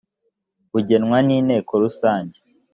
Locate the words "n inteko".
1.27-1.71